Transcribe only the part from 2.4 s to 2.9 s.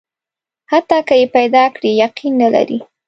نه لري.